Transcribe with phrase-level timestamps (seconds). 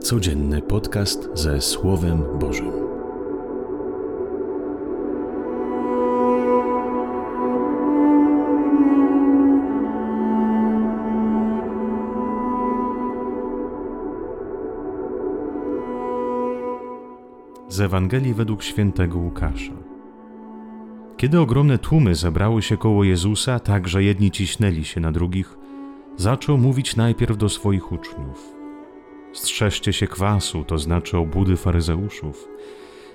[0.00, 2.72] Codzienny podcast ze Słowem Bożym.
[17.68, 19.72] Z Ewangelii według świętego Łukasza.
[21.16, 25.58] Kiedy ogromne tłumy zebrały się koło Jezusa, tak że jedni ciśnęli się na drugich,
[26.16, 28.52] zaczął mówić najpierw do swoich uczniów–
[29.38, 32.48] Strzeżcie się kwasu, to znaczy obudy faryzeuszów.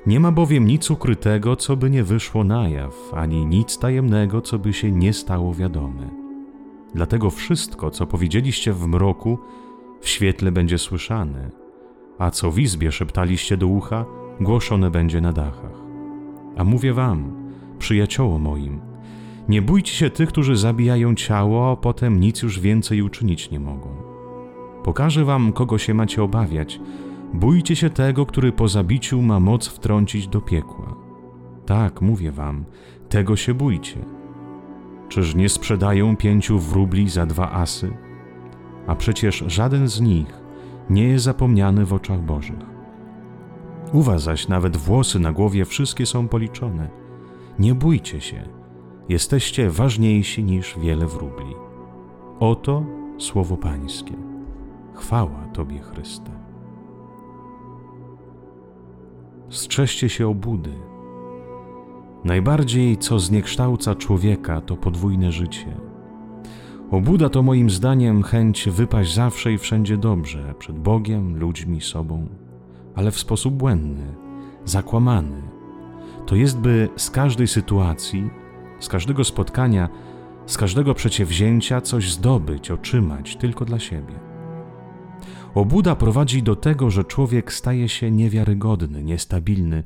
[0.07, 4.59] Nie ma bowiem nic ukrytego, co by nie wyszło na jaw, ani nic tajemnego, co
[4.59, 6.09] by się nie stało wiadome.
[6.95, 9.39] Dlatego wszystko, co powiedzieliście w mroku,
[10.01, 11.51] w świetle będzie słyszane,
[12.19, 14.05] a co w izbie szeptaliście do ucha,
[14.41, 15.81] głoszone będzie na dachach.
[16.57, 18.81] A mówię wam, przyjacioło moim,
[19.49, 24.12] nie bójcie się tych, którzy zabijają ciało, a potem nic już więcej uczynić nie mogą
[24.83, 26.79] Pokażę wam, kogo się macie obawiać.
[27.33, 30.95] Bójcie się tego, który po zabiciu ma moc wtrącić do piekła.
[31.65, 32.65] Tak, mówię wam,
[33.09, 34.05] tego się bójcie.
[35.09, 37.93] Czyż nie sprzedają pięciu wróbli za dwa asy?
[38.87, 40.41] A przecież żaden z nich
[40.89, 42.73] nie jest zapomniany w oczach Bożych.
[43.93, 46.89] U was zaś nawet włosy na głowie wszystkie są policzone.
[47.59, 48.49] Nie bójcie się,
[49.09, 51.55] jesteście ważniejsi niż wiele wróbli.
[52.39, 52.83] Oto
[53.17, 54.32] słowo Pańskie.
[54.95, 56.31] Chwała Tobie, Chryste.
[59.49, 60.73] Strzeżcie się obudy.
[62.23, 65.75] Najbardziej, co zniekształca człowieka, to podwójne życie.
[66.91, 72.27] Obuda to moim zdaniem chęć wypaść zawsze i wszędzie dobrze, przed Bogiem, ludźmi, sobą,
[72.95, 74.15] ale w sposób błędny,
[74.65, 75.41] zakłamany.
[76.25, 78.29] To jest, by z każdej sytuacji,
[78.79, 79.89] z każdego spotkania,
[80.45, 84.32] z każdego przedsięwzięcia coś zdobyć, otrzymać tylko dla siebie.
[85.55, 89.83] Obuda prowadzi do tego, że człowiek staje się niewiarygodny, niestabilny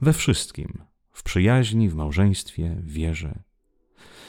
[0.00, 0.78] we wszystkim
[1.12, 3.38] w przyjaźni, w małżeństwie, w wierze.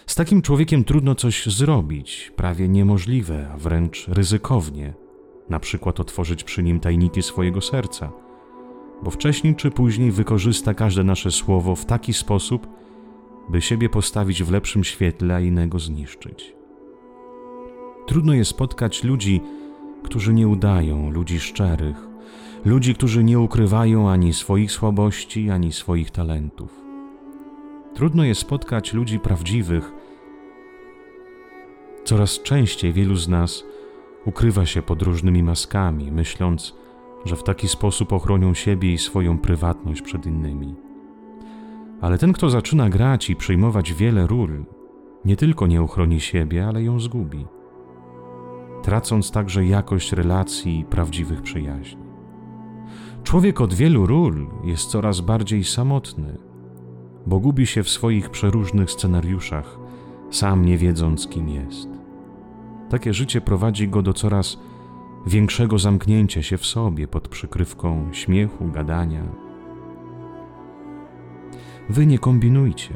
[0.06, 4.94] Z takim człowiekiem trudno coś zrobić, prawie niemożliwe, a wręcz ryzykownie,
[5.50, 8.12] na przykład otworzyć przy nim tajniki swojego serca,
[9.03, 12.68] bo wcześniej czy później wykorzysta każde nasze słowo w taki sposób,
[13.50, 16.56] by siebie postawić w lepszym świetle, a innego zniszczyć.
[18.08, 19.42] Trudno jest spotkać ludzi,
[20.07, 22.07] którzy nie udają, ludzi szczerych,
[22.66, 26.81] ludzi, którzy nie ukrywają ani swoich słabości, ani swoich talentów.
[27.94, 29.91] Trudno jest spotkać ludzi prawdziwych.
[32.03, 33.63] Coraz częściej wielu z nas
[34.25, 36.75] ukrywa się pod różnymi maskami, myśląc,
[37.25, 40.75] że w taki sposób ochronią siebie i swoją prywatność przed innymi.
[42.01, 44.66] Ale ten, kto zaczyna grać i przyjmować wiele ról,
[45.25, 47.46] nie tylko nie ochroni siebie, ale ją zgubi
[48.88, 52.03] tracąc także jakość relacji i prawdziwych przyjaźni.
[53.24, 56.38] Człowiek od wielu ról jest coraz bardziej samotny,
[57.26, 59.80] bo gubi się w swoich przeróżnych scenariuszach,
[60.31, 61.90] sam nie wiedząc, kim jest.
[62.90, 64.58] Takie życie prowadzi go do coraz
[65.26, 69.24] większego zamknięcia się w sobie pod przykrywką śmiechu, gadania.
[71.90, 72.94] Wy nie kombinujcie.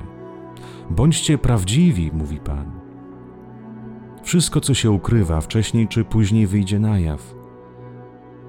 [0.90, 2.81] Bądźcie prawdziwi, mówi Pan.
[4.32, 7.36] Wszystko, co się ukrywa, wcześniej czy później wyjdzie na jaw.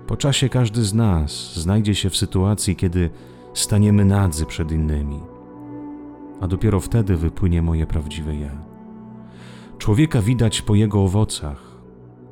[0.06, 3.10] Po czasie każdy z nas znajdzie się w sytuacji, kiedy
[3.54, 5.20] staniemy nadzy przed innymi,
[6.40, 8.50] a dopiero wtedy wypłynie moje prawdziwe ja.
[9.78, 11.62] Człowieka widać po jego owocach.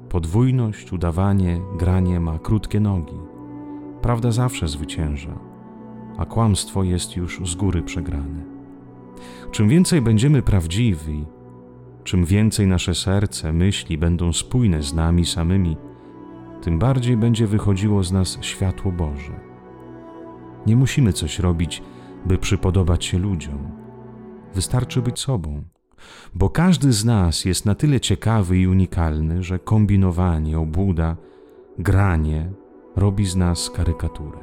[0.08, 3.18] Podwójność, udawanie, granie ma krótkie nogi.
[4.02, 5.38] Prawda zawsze zwycięża,
[6.18, 8.44] a kłamstwo jest już z góry przegrane.
[9.50, 11.26] Czym więcej będziemy prawdziwi,
[12.04, 15.76] Czym więcej nasze serce, myśli będą spójne z nami samymi,
[16.62, 19.40] tym bardziej będzie wychodziło z nas światło Boże.
[20.66, 21.82] Nie musimy coś robić,
[22.26, 23.70] by przypodobać się ludziom.
[24.54, 25.62] Wystarczy być sobą,
[26.34, 31.16] bo każdy z nas jest na tyle ciekawy i unikalny, że kombinowanie, obłuda,
[31.78, 32.52] granie
[32.96, 34.38] robi z nas karykaturę.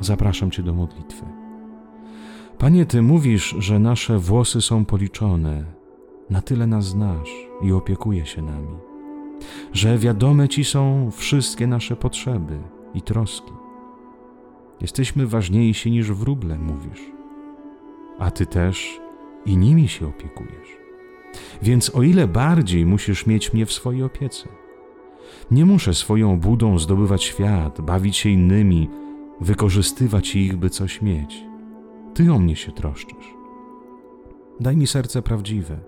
[0.00, 1.39] Zapraszam Cię do modlitwy.
[2.60, 5.64] Panie, Ty mówisz, że nasze włosy są policzone,
[6.30, 7.30] na tyle nas znasz
[7.62, 8.76] i opiekuje się nami,
[9.72, 12.58] że wiadome Ci są wszystkie nasze potrzeby
[12.94, 13.52] i troski.
[14.80, 17.00] Jesteśmy ważniejsi niż wróble, mówisz,
[18.18, 19.00] a Ty też
[19.46, 20.76] i nimi się opiekujesz.
[21.62, 24.48] Więc o ile bardziej musisz mieć mnie w swojej opiece.
[25.50, 28.88] Nie muszę swoją budą zdobywać świat, bawić się innymi,
[29.40, 31.49] wykorzystywać ich, by coś mieć.
[32.14, 33.34] Ty o mnie się troszczysz.
[34.60, 35.78] Daj mi serce prawdziwe.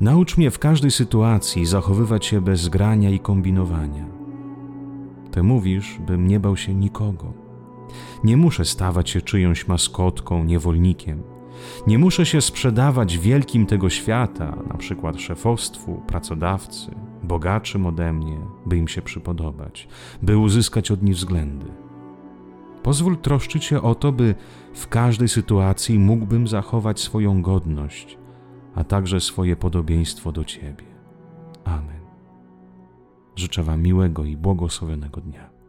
[0.00, 4.06] Naucz mnie w każdej sytuacji zachowywać się bez grania i kombinowania.
[5.30, 7.32] Ty mówisz, bym nie bał się nikogo.
[8.24, 11.22] Nie muszę stawać się czyjąś maskotką, niewolnikiem.
[11.86, 18.76] Nie muszę się sprzedawać wielkim tego świata, na przykład szefostwu, pracodawcy, bogaczym ode mnie, by
[18.76, 19.88] im się przypodobać,
[20.22, 21.66] by uzyskać od nich względy.
[22.82, 24.34] Pozwól troszczyć się o to, by
[24.74, 28.18] w każdej sytuacji mógłbym zachować swoją godność,
[28.74, 30.84] a także swoje podobieństwo do Ciebie.
[31.64, 32.00] Amen.
[33.36, 35.61] Życzę Wam miłego i błogosławionego dnia.